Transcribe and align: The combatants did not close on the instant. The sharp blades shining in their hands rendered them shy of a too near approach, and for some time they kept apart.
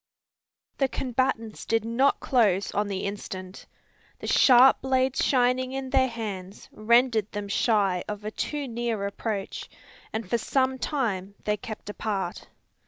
The 0.79 0.87
combatants 0.87 1.63
did 1.63 1.85
not 1.85 2.19
close 2.19 2.71
on 2.71 2.87
the 2.87 3.01
instant. 3.05 3.67
The 4.17 4.25
sharp 4.25 4.81
blades 4.81 5.23
shining 5.23 5.73
in 5.73 5.91
their 5.91 6.07
hands 6.07 6.67
rendered 6.71 7.31
them 7.33 7.47
shy 7.47 8.03
of 8.07 8.25
a 8.25 8.31
too 8.31 8.67
near 8.67 9.05
approach, 9.05 9.69
and 10.11 10.27
for 10.27 10.39
some 10.39 10.79
time 10.79 11.35
they 11.43 11.55
kept 11.55 11.87
apart. 11.87 12.47